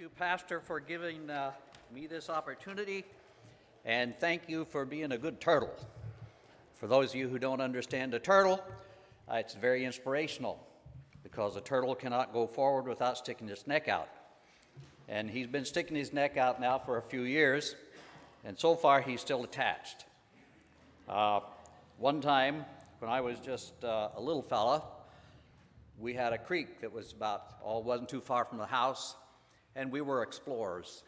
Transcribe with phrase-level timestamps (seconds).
[0.00, 1.52] you, Pastor, for giving uh,
[1.94, 3.04] me this opportunity,
[3.84, 5.72] and thank you for being a good turtle.
[6.74, 8.60] For those of you who don't understand a turtle,
[9.30, 10.58] uh, it's very inspirational
[11.22, 14.08] because a turtle cannot go forward without sticking its neck out.
[15.08, 17.76] And he's been sticking his neck out now for a few years,
[18.44, 20.06] and so far he's still attached.
[21.08, 21.38] Uh,
[21.98, 22.64] one time,
[22.98, 24.82] when I was just uh, a little fella,
[26.00, 29.14] we had a creek that was about, oh, wasn't too far from the house,
[29.76, 31.02] and we were explorers.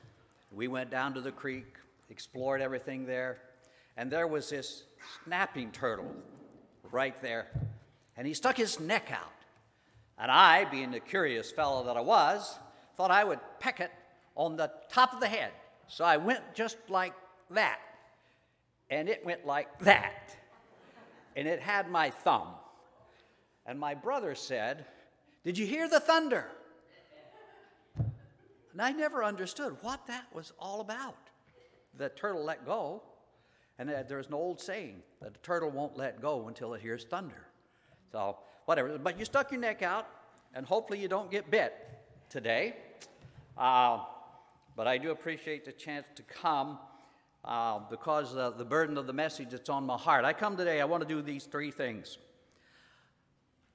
[0.52, 1.76] We went down to the creek,
[2.10, 3.38] explored everything there,
[3.96, 4.84] and there was this
[5.24, 6.14] snapping turtle
[6.90, 7.48] right there,
[8.16, 9.32] and he stuck his neck out.
[10.18, 12.58] And I, being the curious fellow that I was,
[12.96, 13.90] thought I would peck it
[14.34, 15.50] on the top of the head.
[15.88, 17.14] So I went just like
[17.50, 17.78] that,
[18.90, 20.36] and it went like that,
[21.36, 22.48] and it had my thumb.
[23.66, 24.86] And my brother said,
[25.44, 26.46] Did you hear the thunder?
[28.76, 31.16] And I never understood what that was all about.
[31.96, 33.02] The turtle let go,
[33.78, 37.46] and there's an old saying that the turtle won't let go until it hears thunder.
[38.12, 38.98] So, whatever.
[38.98, 40.06] But you stuck your neck out,
[40.52, 41.72] and hopefully you don't get bit
[42.28, 42.76] today.
[43.56, 44.00] Uh,
[44.76, 46.78] but I do appreciate the chance to come
[47.46, 50.26] uh, because uh, the burden of the message that's on my heart.
[50.26, 52.18] I come today, I want to do these three things.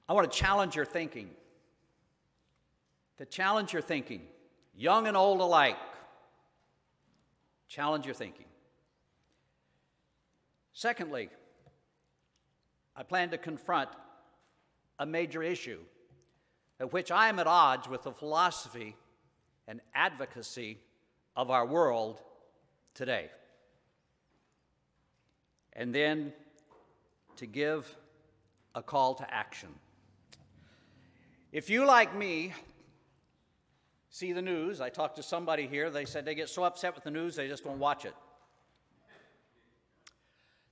[0.08, 1.32] I want to challenge your thinking.
[3.18, 4.28] To challenge your thinking
[4.76, 5.78] young and old alike.
[7.68, 8.46] Challenge your thinking.
[10.74, 11.30] Secondly,
[12.96, 13.90] I plan to confront
[15.00, 15.80] a major issue
[16.80, 18.96] at which I am at odds with the philosophy
[19.68, 20.80] and advocacy
[21.36, 22.20] of our world
[22.94, 23.30] today.
[25.74, 26.34] And then
[27.38, 27.96] to give
[28.76, 29.70] a call to action.
[31.52, 32.54] If you, like me,
[34.12, 34.81] see the news.
[34.81, 37.48] I talked to somebody here, they said they get so upset with the news they
[37.48, 38.14] just won't watch it.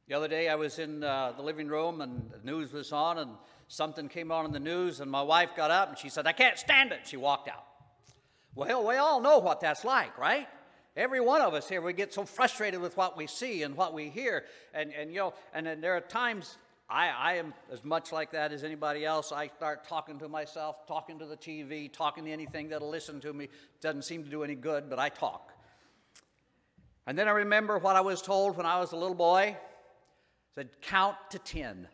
[0.08, 3.18] The other day I was in uh, the living room and the news was on
[3.18, 3.32] and
[3.68, 6.34] something came on in the news and my wife got up and she said, I
[6.34, 7.02] can't stand it.
[7.06, 7.64] She walked out.
[8.56, 10.48] Well, we all know what that's like, right?
[10.98, 13.94] Every one of us here, we get so frustrated with what we see and what
[13.94, 14.44] we hear.
[14.74, 16.58] And, and you know, and, and there are times
[16.90, 19.32] I, I am as much like that as anybody else.
[19.32, 23.32] I start talking to myself, talking to the TV, talking to anything that'll listen to
[23.32, 23.50] me.
[23.80, 25.54] Doesn't seem to do any good, but I talk.
[27.06, 29.56] And then I remember what I was told when I was a little boy.
[30.56, 31.88] Said, count to 10.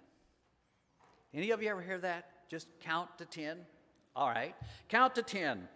[1.33, 2.29] Any of you ever hear that?
[2.49, 3.57] Just count to 10?
[4.15, 4.55] All right.
[4.87, 5.67] Count to 10.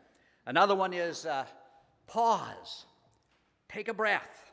[0.46, 1.46] Another one is uh,
[2.08, 2.86] pause,
[3.68, 4.52] take a breath.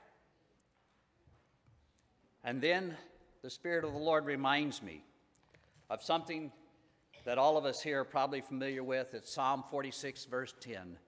[2.45, 2.97] And then
[3.47, 5.05] the Spirit of the Lord reminds me
[5.89, 6.51] of something
[7.25, 9.15] that all of us here are probably familiar with.
[9.15, 10.99] It's Psalm 46, verse 10.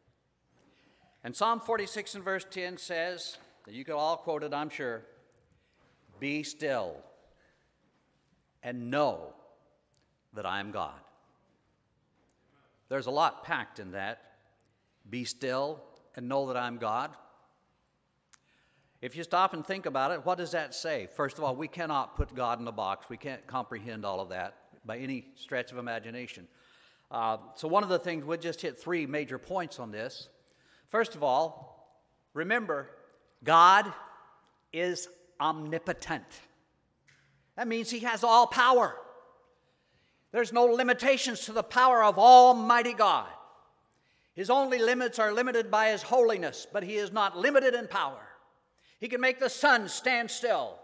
[1.25, 5.03] And Psalm 46 and verse 10 says, that you could all quote it, I'm sure,
[6.21, 6.95] be still
[8.63, 9.35] and know
[10.35, 11.01] that I am God.
[12.89, 14.23] There's a lot packed in that.
[15.11, 15.83] Be still
[16.15, 17.11] and know that I'm God.
[19.01, 21.07] If you stop and think about it, what does that say?
[21.15, 23.07] First of all, we cannot put God in a box.
[23.09, 26.49] We can't comprehend all of that by any stretch of imagination.
[27.11, 30.29] Uh, so, one of the things, we'll just hit three major points on this.
[30.91, 32.03] First of all,
[32.35, 32.91] remember,
[33.45, 33.93] God
[34.73, 35.09] is
[35.41, 36.25] omnipotent.
[37.57, 38.97] That means He has all power.
[40.33, 43.29] There's no limitations to the power of Almighty God.
[44.35, 48.28] His only limits are limited by His holiness, but He is not limited in power.
[49.01, 50.79] He can make the sun stand still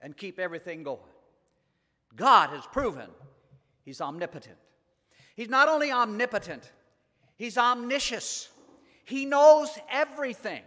[0.00, 1.00] and keep everything going.
[2.16, 3.08] God has proven
[3.84, 4.56] He's omnipotent.
[5.34, 6.70] He's not only omnipotent,
[7.36, 8.48] He's omniscious.
[9.04, 10.62] He knows everything.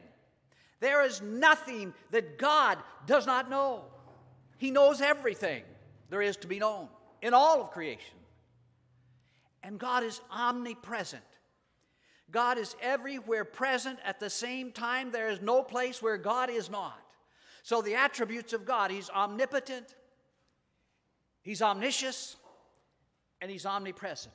[0.80, 3.86] There is nothing that God does not know.
[4.58, 5.64] He knows everything
[6.10, 6.90] there is to be known
[7.22, 8.18] in all of creation.
[9.64, 11.24] And God is omnipresent.
[12.34, 15.12] God is everywhere present at the same time.
[15.12, 17.00] There is no place where God is not.
[17.62, 19.96] So, the attributes of God He's omnipotent,
[21.44, 22.36] He's omniscious,
[23.40, 24.34] and He's omnipresent.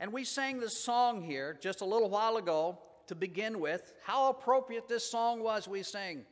[0.00, 3.92] And we sang this song here just a little while ago to begin with.
[4.02, 6.24] How appropriate this song was, we sang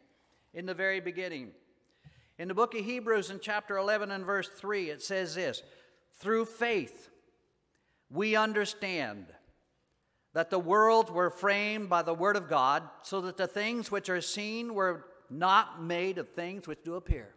[0.54, 1.50] in the very beginning.
[2.38, 5.62] In the book of Hebrews, in chapter 11 and verse 3, it says this
[6.16, 7.10] Through faith,
[8.10, 9.26] we understand
[10.34, 14.10] that the worlds were framed by the Word of God, so that the things which
[14.10, 17.34] are seen were not made of things which do appear.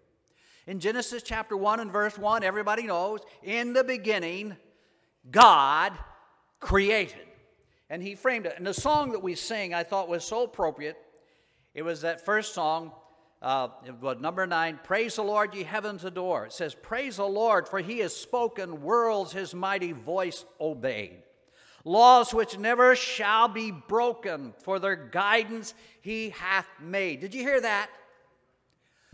[0.66, 4.58] In Genesis chapter 1 and verse 1, everybody knows, in the beginning,
[5.30, 5.94] God
[6.60, 7.26] created.
[7.90, 8.56] And he framed it.
[8.58, 10.98] And the song that we sing, I thought was so appropriate.
[11.74, 12.92] It was that first song,
[13.42, 13.70] uh,
[14.20, 16.48] number nine, Praise the Lord, ye heavens adore.
[16.48, 21.22] It says, Praise the Lord, for he has spoken, worlds his mighty voice obeyed.
[21.88, 27.22] Laws which never shall be broken, for their guidance he hath made.
[27.22, 27.90] Did you hear that?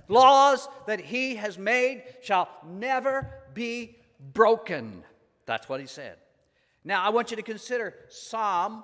[0.08, 3.98] Laws that he has made shall never be
[4.34, 5.04] broken.
[5.46, 6.18] That's what he said.
[6.84, 8.84] Now, I want you to consider Psalm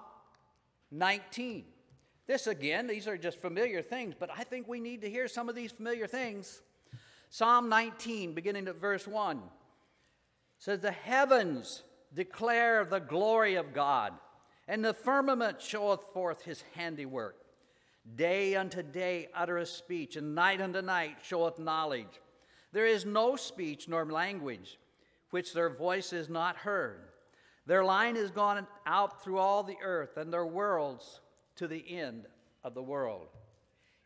[0.91, 1.65] 19.
[2.27, 5.49] This again, these are just familiar things, but I think we need to hear some
[5.49, 6.61] of these familiar things.
[7.31, 9.41] Psalm 19, beginning at verse 1,
[10.59, 11.81] says, The heavens
[12.13, 14.13] declare the glory of God,
[14.67, 17.35] and the firmament showeth forth his handiwork.
[18.15, 22.21] Day unto day uttereth speech, and night unto night showeth knowledge.
[22.71, 24.77] There is no speech nor language
[25.31, 27.01] which their voice is not heard.
[27.65, 31.21] Their line is gone out through all the earth, and their worlds
[31.57, 32.25] to the end
[32.63, 33.27] of the world.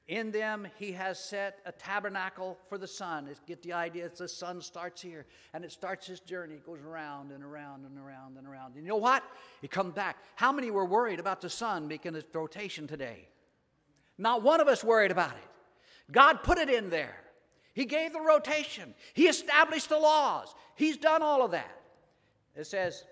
[0.07, 3.29] In them he has set a tabernacle for the sun.
[3.47, 6.55] Get the idea, it's the sun starts here and it starts his journey.
[6.55, 8.75] It goes around and around and around and around.
[8.75, 9.23] And you know what?
[9.61, 10.17] It comes back.
[10.35, 13.29] How many were worried about the sun making its rotation today?
[14.17, 16.11] Not one of us worried about it.
[16.11, 17.15] God put it in there.
[17.73, 18.93] He gave the rotation.
[19.13, 20.53] He established the laws.
[20.75, 21.79] He's done all of that.
[22.55, 23.03] It says,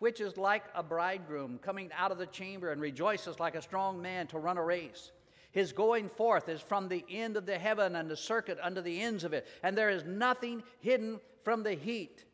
[0.00, 4.02] which is like a bridegroom coming out of the chamber and rejoices like a strong
[4.02, 5.12] man to run a race.
[5.52, 9.00] His going forth is from the end of the heaven and the circuit unto the
[9.00, 12.24] ends of it, and there is nothing hidden from the heat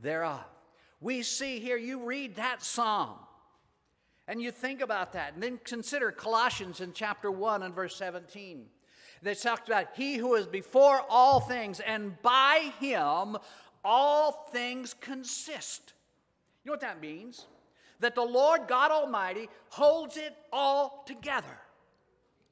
[0.00, 0.44] thereof.
[1.00, 3.18] We see here, you read that psalm
[4.28, 8.66] and you think about that, and then consider Colossians in chapter 1 and verse 17
[9.22, 13.36] that talks about he who is before all things, and by him
[13.84, 15.94] all things consist.
[16.64, 17.46] You know what that means?
[18.00, 21.58] That the Lord God Almighty holds it all together.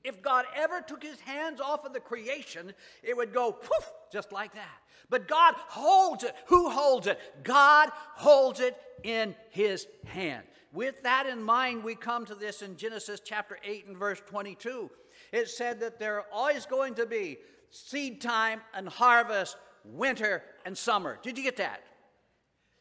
[0.03, 4.33] If God ever took his hands off of the creation, it would go poof, just
[4.33, 4.79] like that.
[5.09, 6.35] But God holds it.
[6.47, 7.19] Who holds it?
[7.43, 10.45] God holds it in his hand.
[10.73, 14.91] With that in mind, we come to this in Genesis chapter 8 and verse 22.
[15.33, 17.39] It said that there are always going to be
[17.71, 21.19] seed time and harvest, winter and summer.
[21.23, 21.83] Did you get that?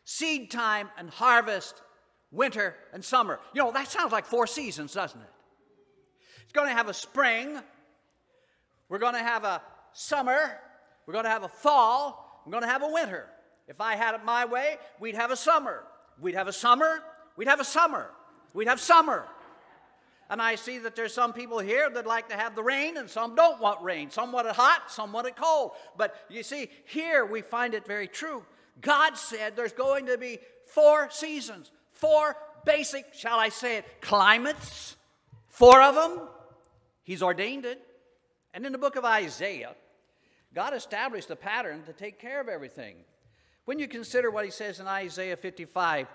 [0.10, 1.84] seed time and harvest,
[2.32, 3.40] winter and summer.
[3.54, 5.30] You know, that sounds like four seasons, doesn't it?
[6.50, 7.60] It's going to have a spring,
[8.90, 9.62] we're going to have a
[9.94, 10.60] summer,
[11.06, 13.28] we're going to have a fall, we're going to have a winter.
[13.68, 15.84] If I had it my way, we'd have a summer.
[16.20, 17.04] We'd have a summer,
[17.38, 18.10] we'd have a summer,
[18.56, 19.28] we'd have summer.
[20.32, 23.08] And I see that there's some people here that like to have the rain and
[23.08, 24.10] some don't want rain.
[24.10, 25.74] Some want it hot, some want it cold.
[25.98, 28.44] But you see, here we find it very true.
[28.82, 32.36] God said there's going to be four seasons, four
[32.66, 34.96] basic, shall I say it, climates,
[35.48, 36.28] four of them.
[37.10, 37.82] He's ordained it.
[38.54, 39.74] And in the book of Isaiah,
[40.54, 42.98] God established a pattern to take care of everything.
[43.66, 46.06] When you consider what he says in Isaiah 55,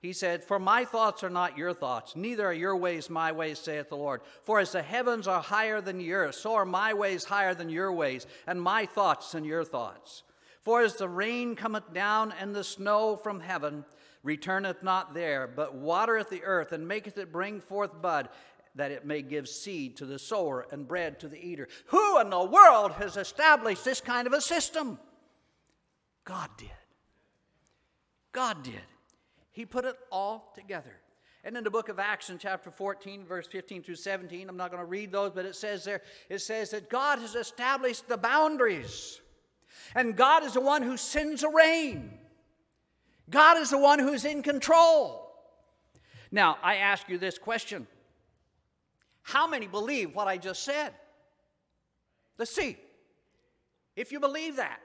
[0.00, 3.58] he said, For my thoughts are not your thoughts, neither are your ways my ways,
[3.58, 4.20] saith the Lord.
[4.44, 7.68] For as the heavens are higher than the earth, so are my ways higher than
[7.68, 10.22] your ways, and my thoughts than your thoughts.
[10.62, 13.84] For as the rain cometh down and the snow from heaven,
[14.22, 18.28] returneth not there, but watereth the earth and maketh it bring forth bud,
[18.76, 21.68] that it may give seed to the sower and bread to the eater.
[21.86, 24.98] Who in the world has established this kind of a system?
[26.24, 26.70] God did.
[28.32, 28.74] God did.
[29.52, 30.92] He put it all together.
[31.42, 34.70] And in the book of Acts, in chapter 14, verse 15 through 17, I'm not
[34.70, 38.16] going to read those, but it says there, it says that God has established the
[38.16, 39.20] boundaries
[39.94, 42.18] and God is the one who sends a rain.
[43.30, 45.32] God is the one who's in control.
[46.30, 47.86] Now, I ask you this question
[49.26, 50.94] How many believe what I just said?
[52.38, 52.76] Let's see.
[53.96, 54.82] If you believe that,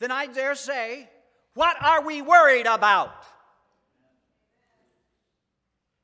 [0.00, 1.08] then I dare say,
[1.54, 3.14] what are we worried about?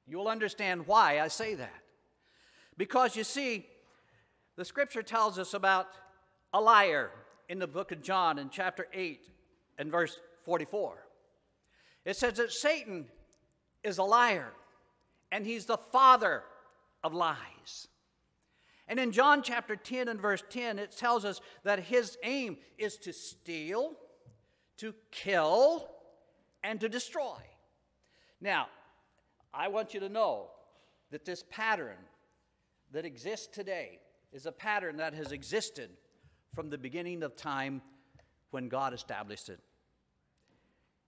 [0.06, 1.82] You'll understand why I say that.
[2.76, 3.66] Because you see,
[4.54, 5.88] the scripture tells us about
[6.52, 7.10] a liar
[7.48, 9.28] in the book of John in chapter 8
[9.76, 11.04] and verse 44.
[12.04, 13.06] It says that Satan
[13.82, 14.52] is a liar
[15.32, 16.44] and he's the father
[17.06, 17.86] of lies.
[18.88, 22.96] And in John chapter 10 and verse 10, it tells us that his aim is
[22.98, 23.92] to steal,
[24.78, 25.88] to kill,
[26.62, 27.38] and to destroy.
[28.40, 28.66] Now,
[29.54, 30.50] I want you to know
[31.10, 31.96] that this pattern
[32.92, 34.00] that exists today
[34.32, 35.90] is a pattern that has existed
[36.54, 37.82] from the beginning of time
[38.50, 39.60] when God established it.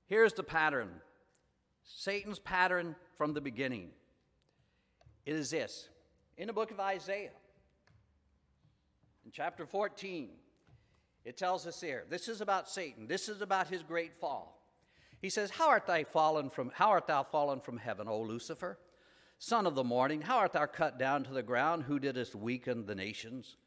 [0.06, 0.90] Here's the pattern
[1.82, 3.90] Satan's pattern from the beginning.
[5.28, 5.90] It is this
[6.38, 7.36] in the book of Isaiah,
[9.26, 10.30] in chapter 14,
[11.26, 14.58] it tells us here this is about Satan, this is about his great fall.
[15.20, 18.78] He says, How art thou fallen from how art thou fallen from heaven, O Lucifer?
[19.38, 22.86] Son of the morning, how art thou cut down to the ground, who didst weaken
[22.86, 23.58] the nations?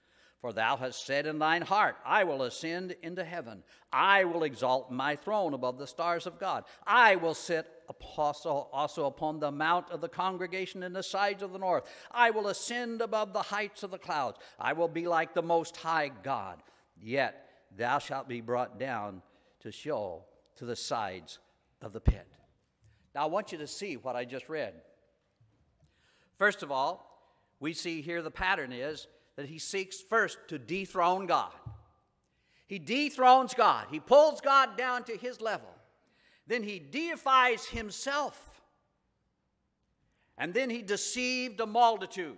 [0.41, 3.61] For thou hast said in thine heart, I will ascend into heaven.
[3.93, 6.63] I will exalt my throne above the stars of God.
[6.85, 7.67] I will sit
[8.17, 11.83] also, upon the mount of the congregation in the sides of the north.
[12.09, 14.39] I will ascend above the heights of the clouds.
[14.59, 16.63] I will be like the Most High God.
[16.99, 19.21] Yet thou shalt be brought down
[19.59, 21.37] to Sheol, to the sides
[21.83, 22.27] of the pit.
[23.13, 24.73] Now I want you to see what I just read.
[26.39, 27.07] First of all,
[27.59, 29.07] we see here the pattern is
[29.41, 31.51] that he seeks first to dethrone God.
[32.67, 35.67] He dethrones God, he pulls God down to his level.
[36.45, 38.61] Then he deifies himself.
[40.37, 42.37] And then he deceived a multitude.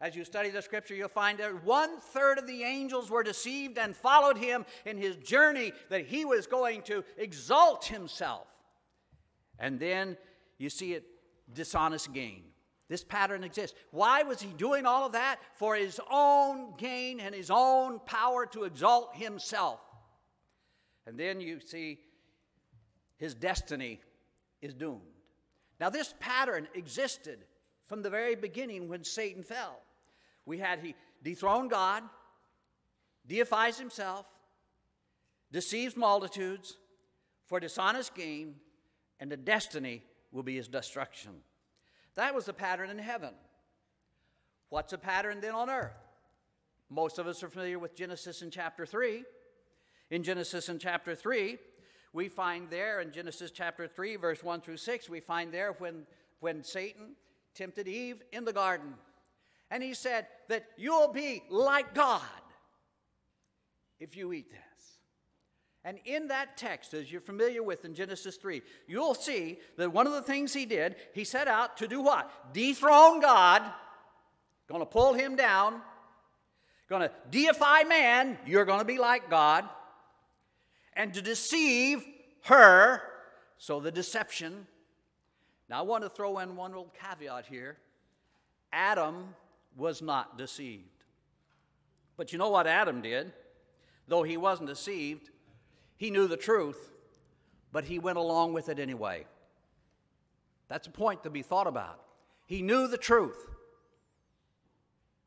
[0.00, 3.76] As you study the scripture, you'll find that one third of the angels were deceived
[3.76, 8.46] and followed him in his journey that he was going to exalt himself.
[9.58, 10.16] And then
[10.56, 11.04] you see it
[11.52, 12.44] dishonest gain.
[12.90, 13.78] This pattern exists.
[13.92, 15.38] Why was he doing all of that?
[15.54, 19.78] For his own gain and his own power to exalt himself.
[21.06, 22.00] And then you see
[23.16, 24.00] his destiny
[24.60, 25.02] is doomed.
[25.78, 27.44] Now, this pattern existed
[27.86, 29.80] from the very beginning when Satan fell.
[30.44, 32.02] We had he dethroned God,
[33.24, 34.26] deifies himself,
[35.52, 36.76] deceives multitudes
[37.46, 38.56] for dishonest gain,
[39.20, 41.42] and the destiny will be his destruction.
[42.20, 43.30] That was the pattern in heaven.
[44.68, 45.96] What's a pattern then on earth?
[46.90, 49.24] Most of us are familiar with Genesis in chapter 3.
[50.10, 51.56] In Genesis in chapter 3,
[52.12, 56.02] we find there in Genesis chapter 3, verse 1 through 6, we find there when,
[56.40, 57.14] when Satan
[57.54, 58.92] tempted Eve in the garden.
[59.70, 62.20] And he said that you'll be like God
[63.98, 64.89] if you eat this.
[65.84, 70.06] And in that text, as you're familiar with in Genesis 3, you'll see that one
[70.06, 72.52] of the things he did, he set out to do what?
[72.52, 73.62] Dethrone God,
[74.68, 75.80] to pull him down,
[76.90, 79.68] to deify man, you're to be like God,
[80.94, 82.04] and to deceive
[82.42, 83.02] her,
[83.56, 84.66] so the deception.
[85.68, 87.78] Now, I want to throw in one little caveat here
[88.72, 89.34] Adam
[89.76, 91.04] was not deceived.
[92.16, 93.32] But you know what Adam did?
[94.06, 95.30] Though he wasn't deceived,
[96.00, 96.92] he knew the truth,
[97.72, 99.26] but he went along with it anyway.
[100.66, 102.00] That's a point to be thought about.
[102.46, 103.36] He knew the truth,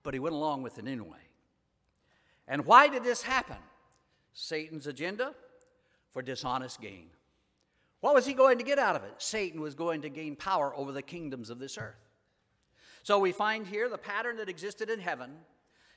[0.02, 1.30] but he went along with it anyway.
[2.48, 3.58] And why did this happen?
[4.34, 5.36] Satan's agenda
[6.10, 7.10] for dishonest gain.
[8.00, 9.14] What was he going to get out of it?
[9.20, 12.10] Satan was going to gain power over the kingdoms of this earth.
[13.04, 15.36] So we find here the pattern that existed in heaven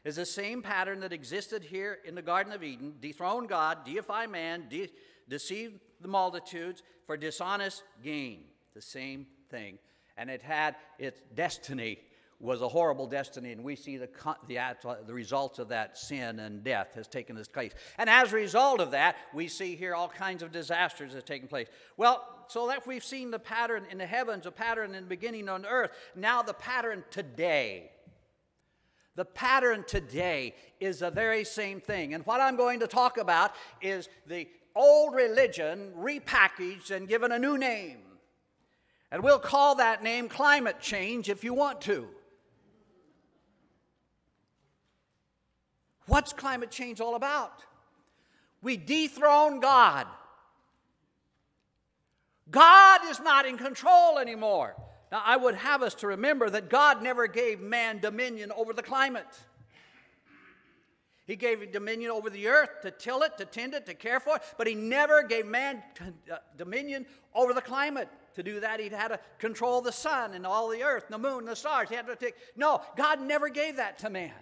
[0.07, 4.27] is the same pattern that existed here in the Garden of Eden dethrone God, deify
[4.27, 4.91] man, de-
[5.29, 8.45] deceive the multitudes for dishonest gain.
[8.75, 9.79] The same thing.
[10.17, 11.99] And it had its destiny
[12.39, 14.11] was a horrible destiny, and we see the,
[14.47, 14.59] the,
[15.07, 17.73] the results of that sin and death has taken its place.
[17.97, 21.49] And as a result of that, we see here all kinds of disasters have taken
[21.49, 21.69] place.
[21.97, 25.49] Well, so that we've seen the pattern in the heavens, a pattern in the beginning
[25.49, 27.91] on earth, now the pattern today
[29.17, 32.15] the pattern today is the very same thing.
[32.15, 37.39] And what I'm going to talk about is the old religion repackaged and given a
[37.39, 37.99] new name.
[39.11, 42.07] And we'll call that name climate change if you want to.
[46.07, 47.65] What's climate change all about?
[48.63, 50.07] We dethrone God.
[52.51, 54.77] God is not in control anymore.
[55.13, 58.83] Now, I would have us to remember that God never gave man dominion over the
[58.83, 59.27] climate.
[61.27, 64.37] He gave dominion over the earth to till it, to tend it, to care for
[64.37, 68.09] it, but he never gave man uh, dominion over the climate.
[68.35, 71.45] To do that, he'd had to control the sun and all the earth, the moon,
[71.45, 71.89] the stars.
[71.89, 72.35] He had to take.
[72.55, 74.33] No, God never gave that to man.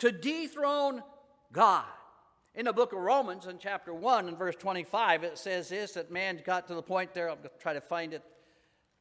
[0.00, 1.02] To dethrone
[1.52, 1.84] God.
[2.54, 6.10] In the book of Romans, in chapter 1 and verse 25, it says this that
[6.10, 8.22] man got to the point there, I'll try to find it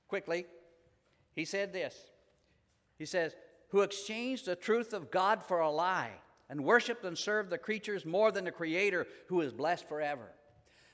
[0.08, 0.46] quickly.
[1.36, 1.96] He said this
[2.98, 3.36] He says,
[3.70, 6.12] Who exchanged the truth of God for a lie
[6.50, 10.32] and worshiped and served the creatures more than the Creator who is blessed forever.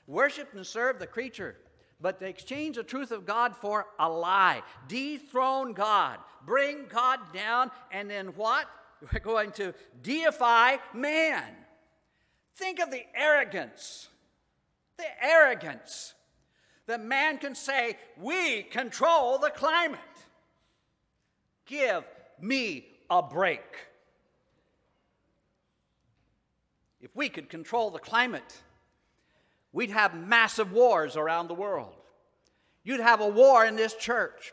[0.06, 1.56] Worshiped and served the creature,
[2.00, 4.62] but they exchanged the truth of God for a lie.
[4.88, 8.66] Dethrone God, bring God down, and then what?
[9.12, 11.44] We're going to deify man.
[12.56, 14.08] Think of the arrogance.
[14.96, 16.14] The arrogance
[16.86, 19.98] that man can say, We control the climate.
[21.66, 22.04] Give
[22.40, 23.62] me a break.
[27.00, 28.62] If we could control the climate,
[29.72, 31.94] we'd have massive wars around the world.
[32.84, 34.52] You'd have a war in this church.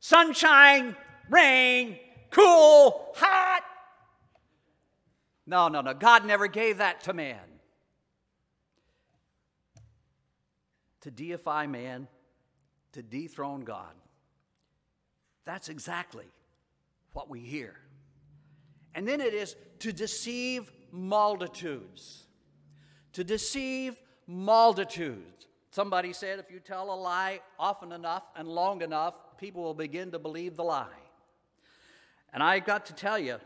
[0.00, 0.96] Sunshine,
[1.28, 1.98] rain,
[2.30, 3.62] cool, hot.
[5.46, 5.94] No, no, no.
[5.94, 7.38] God never gave that to man.
[11.08, 12.06] To deify man,
[12.92, 13.94] to dethrone God.
[15.46, 16.26] That's exactly
[17.14, 17.76] what we hear.
[18.94, 22.26] And then it is to deceive multitudes.
[23.14, 25.46] To deceive multitudes.
[25.70, 30.10] Somebody said if you tell a lie often enough and long enough, people will begin
[30.10, 30.88] to believe the lie.
[32.34, 33.38] And I've got to tell you,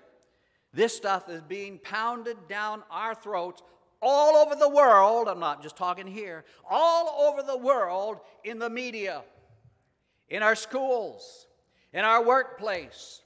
[0.75, 3.62] this stuff is being pounded down our throats
[4.02, 5.28] all over the world.
[5.28, 9.23] I'm not just talking here, all over the world in the media,
[10.28, 11.47] in our schools,
[11.92, 13.23] in our workplace.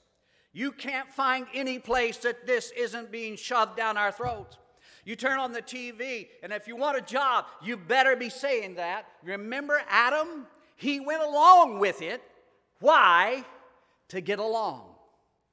[0.53, 4.57] You can't find any place that this isn't being shoved down our throats.
[5.03, 8.75] You turn on the TV, and if you want a job, you better be saying
[8.75, 9.05] that.
[9.23, 10.47] Remember Adam?
[10.75, 12.21] He went along with it.
[12.79, 13.45] Why?
[14.09, 14.83] To get along.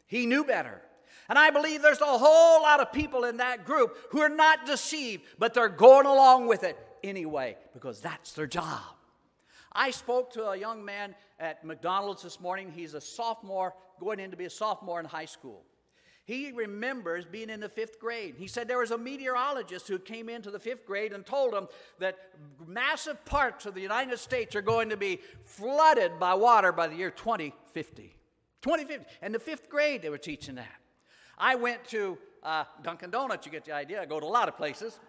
[0.06, 0.82] He knew better.
[1.28, 4.66] And I believe there's a whole lot of people in that group who are not
[4.66, 8.80] deceived, but they're going along with it anyway because that's their job.
[9.72, 12.70] I spoke to a young man at McDonald's this morning.
[12.70, 15.64] He's a sophomore, going in to be a sophomore in high school.
[16.26, 18.36] He remembers being in the fifth grade.
[18.38, 21.68] He said there was a meteorologist who came into the fifth grade and told him
[21.98, 22.16] that
[22.66, 26.96] massive parts of the United States are going to be flooded by water by the
[26.96, 28.16] year 2050.
[28.62, 29.06] 2050.
[29.20, 30.80] And the fifth grade, they were teaching that.
[31.38, 34.02] I went to uh, Dunkin' Donuts, you get the idea.
[34.02, 35.00] I go to a lot of places.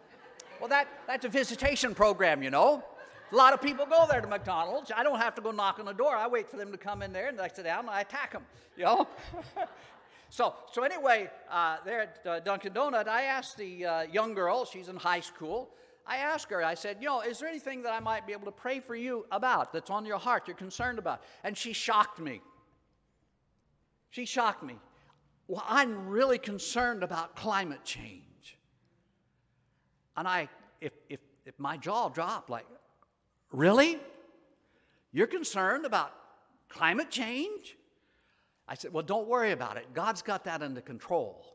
[0.59, 2.83] Well, that, that's a visitation program, you know.
[3.31, 4.91] A lot of people go there to McDonald's.
[4.95, 6.15] I don't have to go knock on the door.
[6.15, 8.31] I wait for them to come in there and I sit down and I attack
[8.31, 8.43] them,
[8.77, 9.07] you know.
[10.29, 14.65] So, so anyway, uh, there at uh, Dunkin' Donut, I asked the uh, young girl,
[14.65, 15.69] she's in high school,
[16.05, 18.45] I asked her, I said, you know, is there anything that I might be able
[18.45, 21.23] to pray for you about that's on your heart, you're concerned about?
[21.43, 22.41] And she shocked me.
[24.09, 24.75] She shocked me.
[25.47, 28.57] Well, I'm really concerned about climate change.
[30.17, 30.49] And I,
[30.81, 32.65] if, if, if my jaw dropped, like,
[33.51, 33.99] really?
[35.11, 36.13] You're concerned about
[36.69, 37.77] climate change?
[38.67, 39.93] I said, Well, don't worry about it.
[39.93, 41.53] God's got that under control.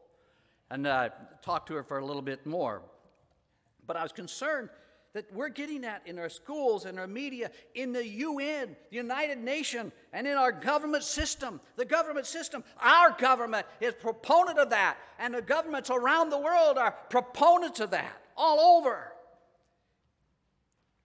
[0.71, 1.09] And uh,
[1.43, 2.83] talked to her for a little bit more.
[3.87, 4.69] But I was concerned
[5.13, 9.39] that we're getting at in our schools, in our media, in the UN, the United
[9.39, 11.61] Nations, and in our government system.
[11.77, 16.79] The government system, our government is proponent of that, and the governments around the world
[16.79, 19.13] are proponents of that all over.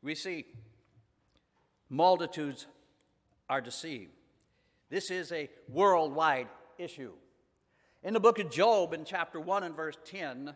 [0.04, 0.46] We see
[1.90, 2.68] multitudes
[3.50, 4.12] are deceived.
[4.90, 7.14] This is a worldwide issue.
[8.04, 10.54] In the book of Job, in chapter 1 and verse 10,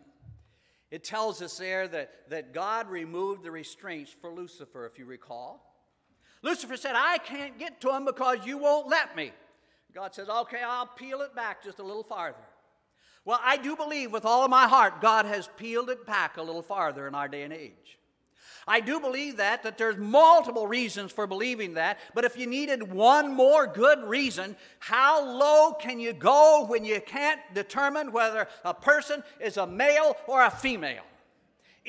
[0.90, 5.64] it tells us there that, that God removed the restraints for Lucifer, if you recall.
[6.42, 9.32] Lucifer said, I can't get to him because you won't let me.
[9.94, 12.38] God says, Okay, I'll peel it back just a little farther.
[13.24, 16.42] Well, I do believe with all of my heart God has peeled it back a
[16.42, 17.98] little farther in our day and age.
[18.66, 22.92] I do believe that, that there's multiple reasons for believing that, but if you needed
[22.92, 28.74] one more good reason, how low can you go when you can't determine whether a
[28.74, 31.02] person is a male or a female?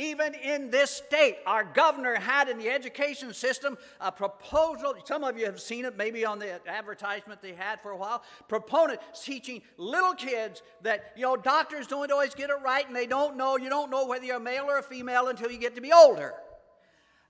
[0.01, 4.95] Even in this state, our governor had in the education system a proposal.
[5.05, 8.23] Some of you have seen it maybe on the advertisement they had for a while.
[8.47, 13.05] Proponent teaching little kids that, you know, doctors don't always get it right and they
[13.05, 15.75] don't know, you don't know whether you're a male or a female until you get
[15.75, 16.33] to be older.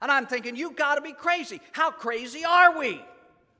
[0.01, 1.59] And I'm thinking, you've got to be crazy.
[1.73, 3.03] How crazy are we?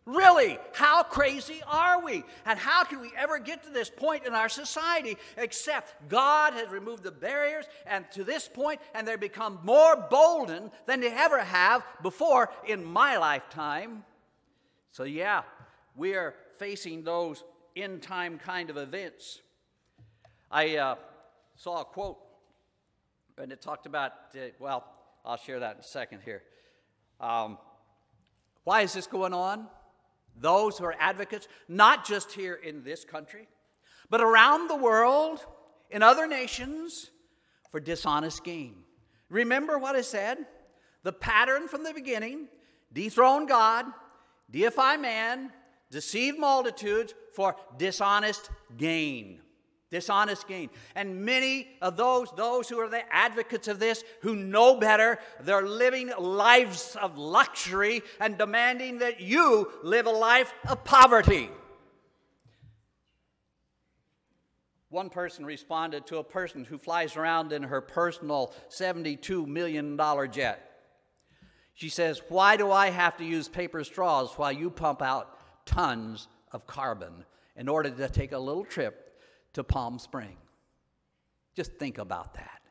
[0.06, 2.24] Really, how crazy are we?
[2.46, 6.70] And how can we ever get to this point in our society except God has
[6.70, 11.40] removed the barriers and to this point, and they become more bolden than they ever
[11.40, 14.04] have before in my lifetime?
[14.92, 15.44] So, yeah,
[15.96, 17.44] we are facing those
[17.76, 19.40] end time kind of events.
[20.50, 20.96] I uh,
[21.56, 22.18] saw a quote,
[23.38, 24.84] and it talked about, uh, well,
[25.24, 26.42] I'll share that in a second here.
[27.20, 27.60] Um,
[28.64, 29.68] why is this going on?
[30.36, 33.48] Those who are advocates, not just here in this country,
[34.10, 35.46] but around the world,
[35.89, 37.12] in other nations,
[37.72, 38.84] for dishonest gain.
[39.30, 40.38] Remember what I said?
[41.04, 42.48] The pattern from the beginning
[42.94, 43.86] dethrone God,
[44.50, 45.52] deify man,
[45.89, 49.41] deceive multitudes for dishonest gain.
[49.91, 50.69] Dishonest gain.
[50.95, 55.67] And many of those, those who are the advocates of this, who know better, they're
[55.67, 61.49] living lives of luxury and demanding that you live a life of poverty.
[64.89, 69.97] One person responded to a person who flies around in her personal $72 million
[70.32, 70.67] jet.
[71.73, 76.27] She says, Why do I have to use paper straws while you pump out tons
[76.51, 77.25] of carbon
[77.56, 79.01] in order to take a little trip
[79.54, 80.38] to Palm Spring?
[81.56, 82.62] Just think about that.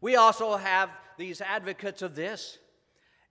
[0.00, 2.58] We also have these advocates of this,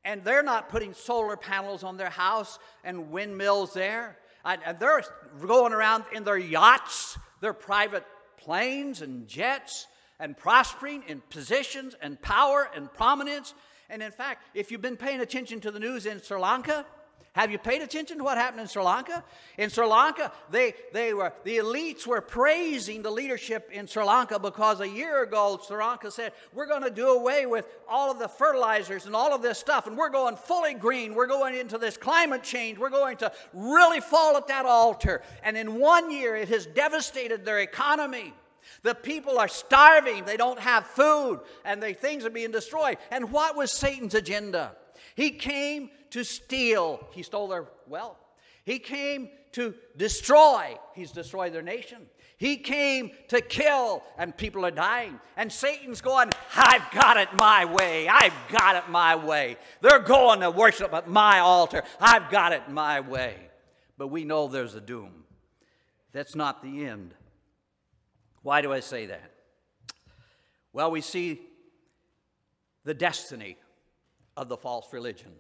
[0.04, 4.18] and they're not putting solar panels on their house and windmills there.
[4.44, 5.04] And they're
[5.46, 8.06] going around in their yachts their private
[8.38, 9.88] planes and jets
[10.20, 13.54] and prospering in positions and power and prominence.
[13.90, 16.86] And in fact, if you've been paying attention to the news in Sri Lanka,
[17.36, 19.22] have you paid attention to what happened in Sri Lanka?
[19.58, 24.40] In Sri Lanka, they, they were, the elites were praising the leadership in Sri Lanka
[24.40, 28.20] because a year ago, Sri Lanka said, We're going to do away with all of
[28.20, 31.14] the fertilizers and all of this stuff, and we're going fully green.
[31.14, 32.80] We're going into this climate change.
[32.80, 35.22] We're going to really fall at that altar.
[35.44, 38.34] And in one year, it has devastated their economy.
[38.84, 42.98] The people are starving, they don't have food, and the things are being destroyed.
[43.12, 44.72] And what was Satan's agenda?
[45.16, 48.16] He came to steal, he stole their wealth.
[48.64, 52.04] He came to destroy, he's destroyed their nation.
[52.38, 55.20] He came to kill, and people are dying.
[55.36, 58.08] And Satan's going, I've got it my way.
[58.08, 59.58] I've got it my way.
[59.82, 61.84] They're going to worship at my altar.
[62.00, 63.36] I've got it my way.
[63.98, 65.26] But we know there's a doom.
[66.14, 67.14] That's not the end.
[68.42, 69.32] Why do I say that?
[70.72, 71.42] Well, we see
[72.86, 73.58] the destiny
[74.38, 75.34] of the false religion.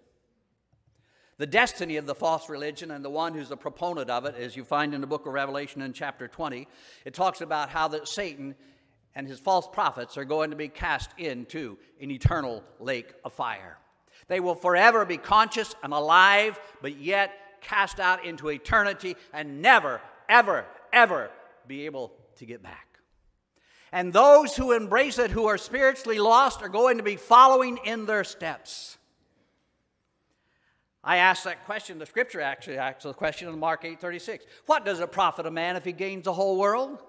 [1.37, 4.55] The destiny of the false religion and the one who's the proponent of it, as
[4.55, 6.65] you find in the book of Revelation in chapter 20,
[7.03, 8.55] it talks about how that Satan
[9.15, 13.77] and his false prophets are going to be cast into an eternal lake of fire.
[14.27, 20.01] They will forever be conscious and alive, but yet cast out into eternity and never,
[20.29, 21.31] ever, ever
[21.67, 22.99] be able to get back.
[23.91, 28.05] And those who embrace it, who are spiritually lost, are going to be following in
[28.05, 28.97] their steps.
[31.05, 31.99] I asked that question.
[31.99, 34.43] The scripture actually asks the question in Mark 8:36.
[34.65, 37.01] What does it profit a man if he gains the whole world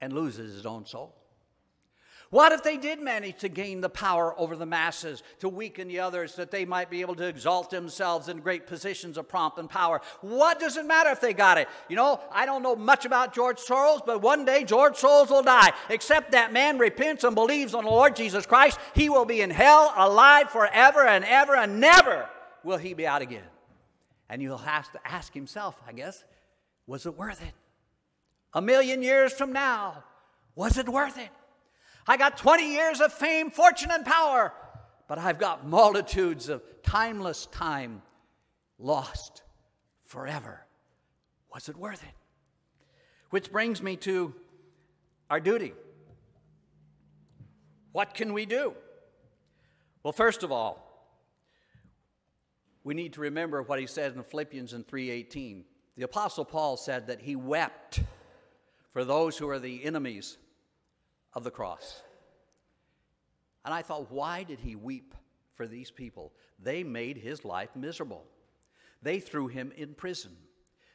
[0.00, 1.14] and loses his own soul?
[2.30, 6.00] What if they did manage to gain the power over the masses, to weaken the
[6.00, 9.70] others, that they might be able to exalt themselves in great positions of pomp and
[9.70, 10.00] power?
[10.22, 11.68] What does it matter if they got it?
[11.88, 15.44] You know, I don't know much about George Soros, but one day George Soros will
[15.44, 15.72] die.
[15.88, 19.50] Except that man repents and believes on the Lord Jesus Christ, he will be in
[19.50, 22.28] hell alive forever and ever and never
[22.66, 23.46] will he be out again?
[24.28, 26.24] And you'll have to ask himself, I guess,
[26.86, 27.54] was it worth it?
[28.52, 30.02] A million years from now,
[30.54, 31.30] was it worth it?
[32.06, 34.52] I got 20 years of fame, fortune, and power,
[35.08, 38.02] but I've got multitudes of timeless time
[38.78, 39.42] lost
[40.04, 40.66] forever.
[41.54, 42.14] Was it worth it?
[43.30, 44.34] Which brings me to
[45.30, 45.72] our duty.
[47.92, 48.74] What can we do?
[50.02, 50.85] Well, first of all,
[52.86, 55.64] we need to remember what he said in Philippians in 3:18.
[55.96, 57.98] The apostle Paul said that he wept
[58.92, 60.38] for those who are the enemies
[61.34, 62.00] of the cross.
[63.64, 65.16] And I thought, why did he weep
[65.56, 66.32] for these people?
[66.60, 68.24] They made his life miserable.
[69.02, 70.36] They threw him in prison.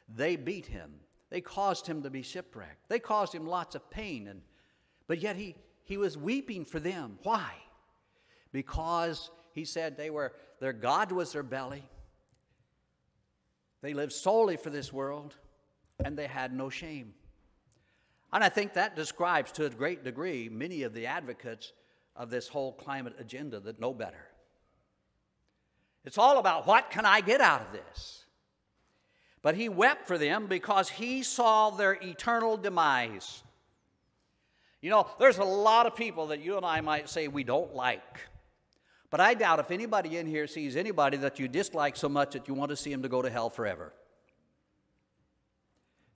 [0.08, 0.94] They beat him.
[1.28, 2.88] They caused him to be shipwrecked.
[2.88, 4.28] They caused him lots of pain.
[4.28, 4.40] And,
[5.08, 7.18] but yet he, he was weeping for them.
[7.22, 7.52] Why?
[8.50, 11.84] Because he said they were, their God was their belly.
[13.82, 15.34] They lived solely for this world,
[16.04, 17.14] and they had no shame.
[18.32, 21.72] And I think that describes to a great degree many of the advocates
[22.16, 24.24] of this whole climate agenda that know better.
[26.04, 28.24] It's all about what can I get out of this?
[29.42, 33.42] But he wept for them because he saw their eternal demise.
[34.80, 37.74] You know, there's a lot of people that you and I might say we don't
[37.74, 38.20] like.
[39.12, 42.48] But I doubt if anybody in here sees anybody that you dislike so much that
[42.48, 43.92] you want to see him to go to hell forever.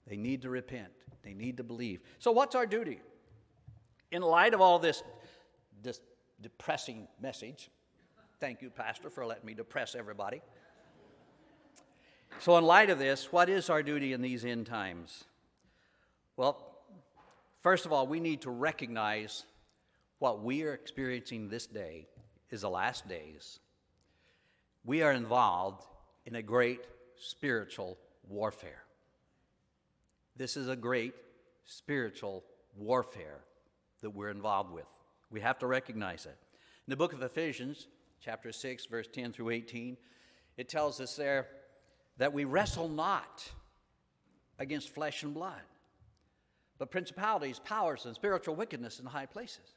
[0.07, 0.91] They need to repent.
[1.21, 2.01] They need to believe.
[2.17, 2.99] So, what's our duty?
[4.11, 5.03] In light of all this,
[5.83, 6.01] this
[6.41, 7.69] depressing message,
[8.39, 10.41] thank you, Pastor, for letting me depress everybody.
[12.39, 15.25] So, in light of this, what is our duty in these end times?
[16.35, 16.65] Well,
[17.61, 19.43] first of all, we need to recognize
[20.17, 22.07] what we are experiencing this day
[22.49, 23.59] is the last days,
[24.85, 25.83] we are involved
[26.25, 26.81] in a great
[27.17, 28.83] spiritual warfare.
[30.35, 31.13] This is a great
[31.65, 32.43] spiritual
[32.75, 33.39] warfare
[34.01, 34.87] that we're involved with.
[35.29, 36.37] We have to recognize it.
[36.87, 37.87] In the book of Ephesians,
[38.21, 39.97] chapter 6, verse 10 through 18,
[40.57, 41.47] it tells us there
[42.17, 43.49] that we wrestle not
[44.59, 45.61] against flesh and blood,
[46.77, 49.75] but principalities, powers, and spiritual wickedness in high places.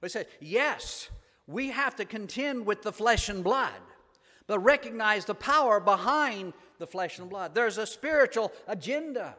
[0.00, 1.08] We say, yes,
[1.46, 3.72] we have to contend with the flesh and blood,
[4.46, 7.54] but recognize the power behind the flesh and blood.
[7.54, 9.36] There's a spiritual agenda,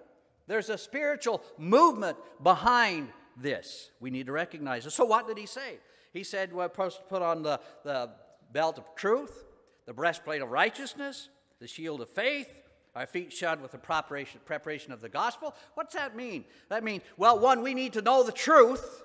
[0.47, 3.91] there's a spiritual movement behind this.
[3.99, 4.91] We need to recognize it.
[4.91, 5.79] So, what did he say?
[6.13, 8.09] He said, well, put on the, the
[8.51, 9.45] belt of truth,
[9.85, 12.49] the breastplate of righteousness, the shield of faith,
[12.95, 15.53] our feet shod with the preparation, preparation of the gospel.
[15.75, 16.45] What's that mean?
[16.69, 19.03] That means, well, one, we need to know the truth,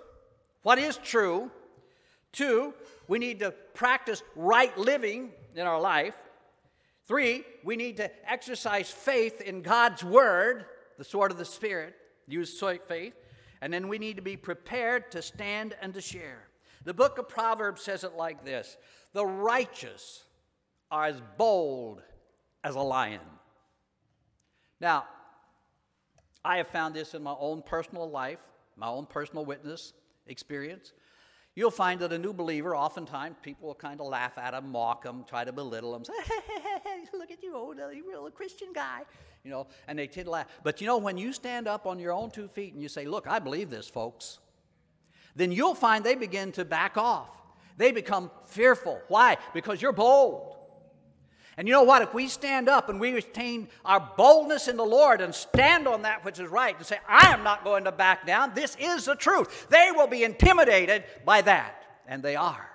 [0.62, 1.50] what is true.
[2.32, 2.74] Two,
[3.08, 6.14] we need to practice right living in our life.
[7.06, 10.64] Three, we need to exercise faith in God's word,
[10.98, 11.94] the sword of the Spirit,
[12.26, 13.14] use faith.
[13.60, 16.48] And then we need to be prepared to stand and to share.
[16.84, 18.76] The book of Proverbs says it like this
[19.12, 20.24] The righteous
[20.90, 22.02] are as bold
[22.64, 23.20] as a lion.
[24.80, 25.04] Now,
[26.44, 28.40] I have found this in my own personal life,
[28.76, 29.92] my own personal witness
[30.26, 30.92] experience.
[31.54, 35.04] You'll find that a new believer, oftentimes, people will kind of laugh at him, mock
[35.04, 36.12] him, try to belittle him, say,
[37.12, 39.02] look at you, old, uh, you real Christian guy,
[39.44, 40.46] you know, and they tend to laugh.
[40.62, 43.04] But you know, when you stand up on your own two feet and you say,
[43.04, 44.38] look, I believe this, folks,
[45.36, 47.30] then you'll find they begin to back off.
[47.76, 49.00] They become fearful.
[49.08, 49.36] Why?
[49.52, 50.51] Because you're bold.
[51.56, 52.02] And you know what?
[52.02, 56.02] If we stand up and we retain our boldness in the Lord and stand on
[56.02, 59.04] that which is right and say, I am not going to back down, this is
[59.04, 61.84] the truth, they will be intimidated by that.
[62.06, 62.68] And they are.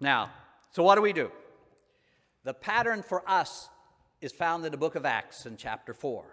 [0.00, 0.30] Now,
[0.72, 1.30] so what do we do?
[2.44, 3.68] The pattern for us
[4.20, 6.24] is found in the book of Acts in chapter 4.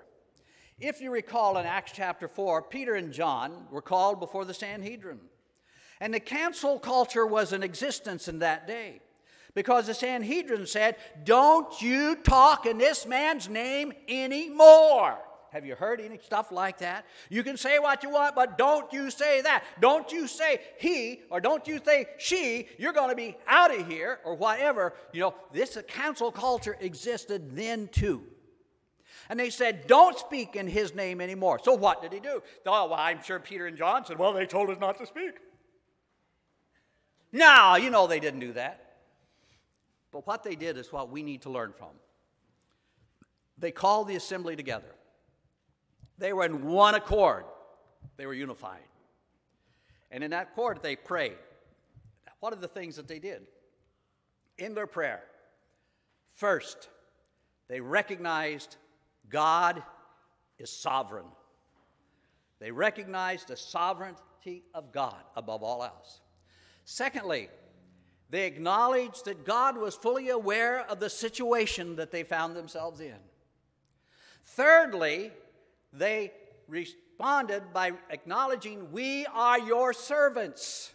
[0.79, 5.19] If you recall in Acts chapter 4, Peter and John were called before the Sanhedrin.
[6.01, 9.01] And the cancel culture was in existence in that day
[9.53, 15.17] because the Sanhedrin said, Don't you talk in this man's name anymore.
[15.51, 17.05] Have you heard any stuff like that?
[17.29, 19.63] You can say what you want, but don't you say that.
[19.79, 23.87] Don't you say he or don't you say she, you're going to be out of
[23.87, 24.93] here or whatever.
[25.11, 28.23] You know, this council culture existed then too.
[29.29, 31.59] And they said, Don't speak in his name anymore.
[31.63, 32.43] So what did he do?
[32.65, 35.33] Oh, well, I'm sure Peter and John said, Well, they told us not to speak.
[37.31, 38.88] No, you know they didn't do that.
[40.11, 41.89] But what they did is what we need to learn from.
[43.57, 44.95] They called the assembly together.
[46.17, 47.45] They were in one accord.
[48.17, 48.79] They were unified.
[50.11, 51.37] And in that accord, they prayed.
[52.39, 53.45] What are the things that they did?
[54.57, 55.23] In their prayer,
[56.35, 56.89] first,
[57.67, 58.77] they recognized
[59.29, 59.83] God
[60.57, 61.25] is sovereign.
[62.59, 66.21] They recognized the sovereignty of God above all else.
[66.83, 67.49] Secondly,
[68.29, 73.15] they acknowledged that God was fully aware of the situation that they found themselves in.
[74.45, 75.31] Thirdly,
[75.91, 76.31] they
[76.67, 80.93] responded by acknowledging, We are your servants.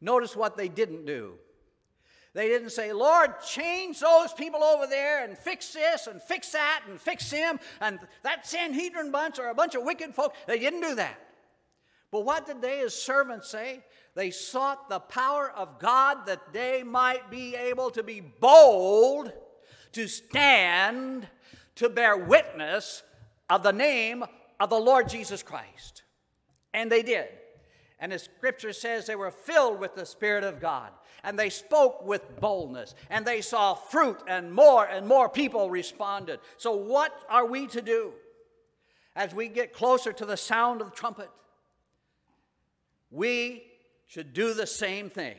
[0.00, 1.34] Notice what they didn't do.
[2.34, 6.82] They didn't say, Lord, change those people over there and fix this and fix that
[6.88, 10.34] and fix him and that Sanhedrin bunch or a bunch of wicked folk.
[10.46, 11.18] They didn't do that.
[12.10, 13.82] But what did they as servants say?
[14.18, 19.32] They sought the power of God that they might be able to be bold,
[19.92, 21.28] to stand,
[21.76, 23.04] to bear witness
[23.48, 24.24] of the name
[24.58, 26.02] of the Lord Jesus Christ.
[26.74, 27.28] And they did.
[28.00, 30.90] And the scripture says they were filled with the Spirit of God.
[31.22, 32.96] And they spoke with boldness.
[33.10, 36.40] And they saw fruit, and more and more people responded.
[36.56, 38.14] So, what are we to do
[39.14, 41.30] as we get closer to the sound of the trumpet?
[43.12, 43.62] We
[44.08, 45.36] should do the same thing.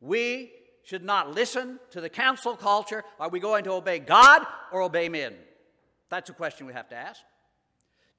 [0.00, 0.52] We
[0.84, 3.02] should not listen to the council culture.
[3.18, 5.34] Are we going to obey God or obey men?
[6.10, 7.20] That's a question we have to ask.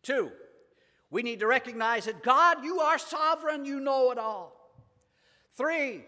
[0.02, 0.32] Two,
[1.12, 4.54] we need to recognize that God, you are sovereign, you know it all.
[5.56, 6.04] Three,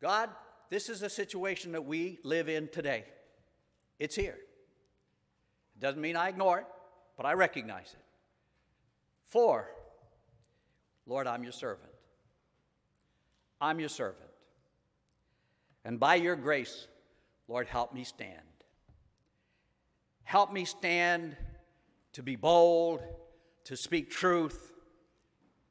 [0.00, 0.30] God,
[0.70, 3.04] this is a situation that we live in today.
[3.98, 4.38] It's here.
[5.76, 6.66] It doesn't mean I ignore it,
[7.16, 8.04] but I recognize it.
[9.26, 9.68] Four,
[11.06, 11.90] Lord, I'm your servant.
[13.64, 14.30] I'm your servant.
[15.86, 16.86] And by your grace,
[17.48, 18.42] Lord, help me stand.
[20.24, 21.34] Help me stand
[22.12, 23.00] to be bold,
[23.64, 24.72] to speak truth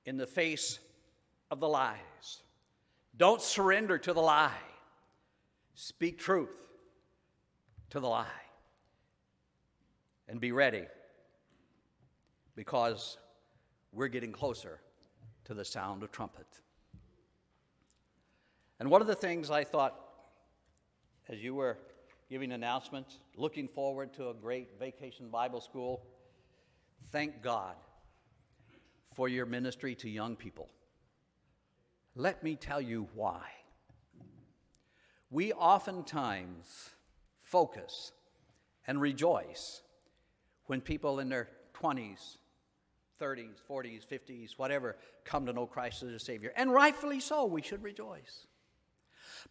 [0.06, 0.80] in the face
[1.52, 2.42] of the lies.
[3.16, 4.52] Don't surrender to the lie.
[5.76, 6.58] Speak truth
[7.92, 8.26] to the lie.
[10.28, 10.86] And be ready
[12.56, 13.20] because
[13.92, 14.80] we're getting closer
[15.46, 16.48] to the sound of trumpet.
[18.80, 20.00] And one of the things I thought
[21.30, 21.78] as you were
[22.30, 26.04] giving announcements, looking forward to a great vacation Bible school,
[27.12, 27.76] thank God
[29.16, 30.70] for your ministry to young people.
[32.16, 33.42] Let me tell you why.
[35.30, 36.92] We oftentimes
[37.42, 38.12] focus
[38.86, 39.82] and rejoice
[40.66, 42.38] when people in their 20s,
[43.20, 46.54] 30s, 40s, 50s, whatever, come to know Christ as a Savior.
[46.56, 48.48] And rightfully so, we should rejoice.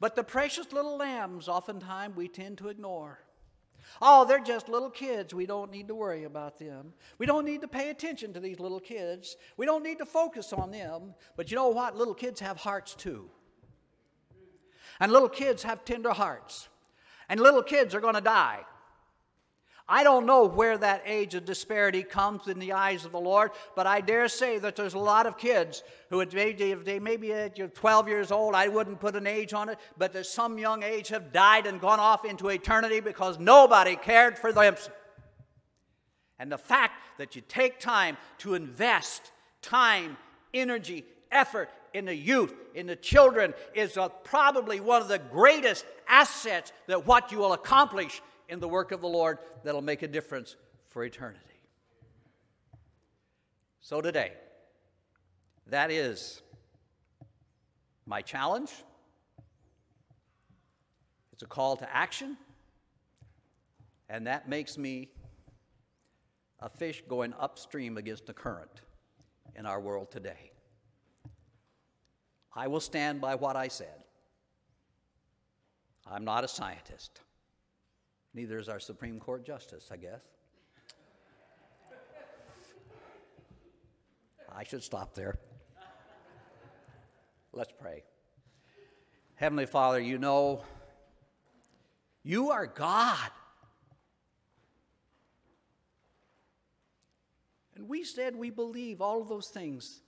[0.00, 3.20] But the precious little lambs, oftentimes, we tend to ignore.
[4.00, 5.34] Oh, they're just little kids.
[5.34, 6.92] We don't need to worry about them.
[7.18, 9.36] We don't need to pay attention to these little kids.
[9.56, 11.14] We don't need to focus on them.
[11.36, 11.96] But you know what?
[11.96, 13.28] Little kids have hearts too.
[15.00, 16.68] And little kids have tender hearts.
[17.28, 18.60] And little kids are going to die.
[19.88, 23.50] I don't know where that age of disparity comes in the eyes of the Lord,
[23.74, 27.32] but I dare say that there's a lot of kids who, if they may be
[27.32, 30.58] uh, at 12 years old, I wouldn't put an age on it, but at some
[30.58, 34.76] young age have died and gone off into eternity because nobody cared for them.
[36.38, 40.16] And the fact that you take time to invest time,
[40.54, 45.84] energy, effort in the youth, in the children, is a, probably one of the greatest
[46.08, 50.08] assets that what you will accomplish in the work of the Lord that'll make a
[50.08, 50.56] difference
[50.90, 51.40] for eternity.
[53.80, 54.34] So today,
[55.68, 56.42] that is
[58.04, 58.70] my challenge.
[61.32, 62.36] It's a call to action,
[64.10, 65.08] and that makes me
[66.60, 68.82] a fish going upstream against the current
[69.56, 70.52] in our world today.
[72.54, 74.04] I will stand by what I said.
[76.06, 77.22] I'm not a scientist.
[78.34, 80.20] Neither is our Supreme Court justice, I guess.
[84.54, 85.38] I should stop there.
[87.52, 88.04] Let's pray.
[89.34, 90.62] Heavenly Father, you know
[92.22, 93.30] you are God.
[97.74, 100.00] And we said we believe all of those things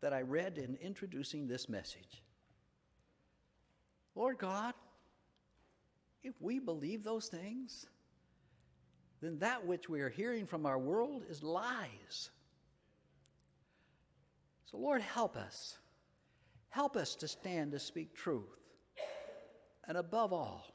[0.00, 2.22] that I read in introducing this message.
[4.14, 4.74] Lord God,
[6.24, 7.86] if we believe those things,
[9.20, 12.30] then that which we are hearing from our world is lies.
[14.64, 15.76] So, Lord, help us.
[16.70, 18.42] Help us to stand to speak truth.
[19.86, 20.66] And above all,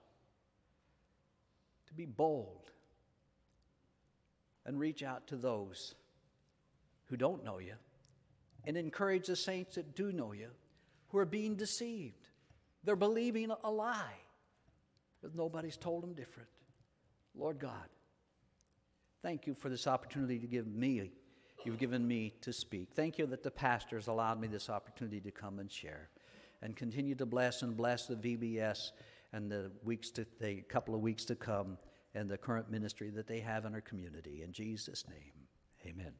[1.87, 2.71] to be bold
[4.65, 5.95] and reach out to those
[7.05, 7.73] who don't know you
[8.65, 10.49] and encourage the saints that do know you
[11.07, 12.29] who are being deceived.
[12.83, 14.13] They're believing a lie
[15.19, 16.49] because nobody's told them different.
[17.35, 17.87] Lord God,
[19.21, 21.11] thank you for this opportunity to give me,
[21.65, 22.89] you've given me to speak.
[22.93, 26.09] Thank you that the pastors allowed me this opportunity to come and share.
[26.61, 28.91] And continue to bless and bless the VBS
[29.31, 31.77] and the weeks to the couple of weeks to come
[32.15, 34.41] and the current ministry that they have in our community.
[34.43, 35.47] In Jesus' name,
[35.85, 36.13] amen.